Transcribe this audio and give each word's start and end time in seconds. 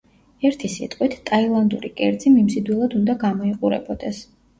ერთი 0.47 0.69
სიტყვით, 0.75 1.17
ტაილანდური 1.29 1.91
კერძი 1.99 2.31
მიმზიდველად 2.37 2.97
უნდა 3.01 3.17
გამოიყურებოდეს. 3.25 4.23